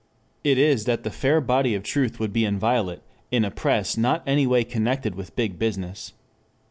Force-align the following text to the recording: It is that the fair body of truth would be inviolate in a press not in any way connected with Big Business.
It 0.43 0.57
is 0.57 0.85
that 0.85 1.03
the 1.03 1.11
fair 1.11 1.39
body 1.39 1.75
of 1.75 1.83
truth 1.83 2.19
would 2.19 2.33
be 2.33 2.43
inviolate 2.43 3.03
in 3.29 3.45
a 3.45 3.51
press 3.51 3.97
not 3.97 4.23
in 4.25 4.29
any 4.31 4.47
way 4.47 4.63
connected 4.63 5.13
with 5.13 5.35
Big 5.35 5.59
Business. 5.59 6.13